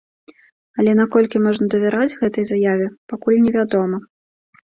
Але 0.83 0.91
наколькі 0.99 1.41
можна 1.47 1.65
давяраць 1.73 2.17
гэтай 2.21 2.47
заяве, 2.53 2.87
пакуль 3.13 3.39
невядома. 3.45 3.97